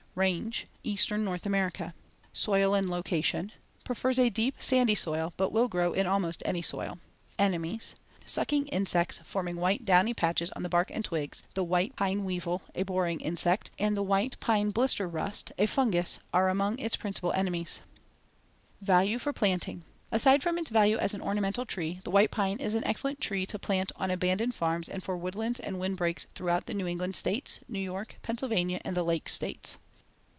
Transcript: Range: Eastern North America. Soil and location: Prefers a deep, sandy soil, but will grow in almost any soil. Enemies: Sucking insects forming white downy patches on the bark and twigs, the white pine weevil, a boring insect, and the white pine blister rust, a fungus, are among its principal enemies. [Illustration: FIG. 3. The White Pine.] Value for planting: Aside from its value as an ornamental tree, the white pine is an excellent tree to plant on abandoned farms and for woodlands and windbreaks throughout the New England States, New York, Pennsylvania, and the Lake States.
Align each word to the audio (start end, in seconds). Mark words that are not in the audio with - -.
Range: 0.13 0.67
Eastern 0.83 1.23
North 1.23 1.45
America. 1.45 1.93
Soil 2.33 2.73
and 2.73 2.89
location: 2.89 3.49
Prefers 3.85 4.19
a 4.19 4.29
deep, 4.29 4.55
sandy 4.59 4.93
soil, 4.93 5.31
but 5.37 5.53
will 5.53 5.69
grow 5.69 5.93
in 5.93 6.05
almost 6.05 6.43
any 6.45 6.61
soil. 6.61 6.97
Enemies: 7.39 7.95
Sucking 8.25 8.67
insects 8.67 9.21
forming 9.23 9.55
white 9.55 9.85
downy 9.85 10.13
patches 10.13 10.51
on 10.51 10.63
the 10.63 10.69
bark 10.69 10.91
and 10.91 11.05
twigs, 11.05 11.43
the 11.53 11.63
white 11.63 11.95
pine 11.95 12.25
weevil, 12.25 12.61
a 12.75 12.83
boring 12.83 13.21
insect, 13.21 13.71
and 13.79 13.95
the 13.95 14.03
white 14.03 14.37
pine 14.41 14.69
blister 14.71 15.07
rust, 15.07 15.53
a 15.57 15.65
fungus, 15.65 16.19
are 16.33 16.49
among 16.49 16.77
its 16.77 16.97
principal 16.97 17.31
enemies. 17.31 17.79
[Illustration: 18.81 18.81
FIG. 18.81 18.85
3. 18.85 18.85
The 18.87 18.91
White 18.91 18.97
Pine.] 18.97 18.97
Value 19.03 19.19
for 19.19 19.31
planting: 19.33 19.83
Aside 20.11 20.43
from 20.43 20.57
its 20.57 20.69
value 20.71 20.97
as 20.97 21.13
an 21.13 21.21
ornamental 21.21 21.65
tree, 21.65 22.01
the 22.03 22.11
white 22.11 22.31
pine 22.31 22.57
is 22.57 22.75
an 22.75 22.83
excellent 22.83 23.21
tree 23.21 23.45
to 23.45 23.57
plant 23.57 23.93
on 23.95 24.11
abandoned 24.11 24.55
farms 24.55 24.89
and 24.89 25.01
for 25.01 25.15
woodlands 25.15 25.61
and 25.61 25.79
windbreaks 25.79 26.27
throughout 26.35 26.65
the 26.65 26.73
New 26.73 26.85
England 26.87 27.15
States, 27.15 27.61
New 27.69 27.79
York, 27.79 28.17
Pennsylvania, 28.21 28.81
and 28.83 28.97
the 28.97 29.03
Lake 29.05 29.29
States. 29.29 29.77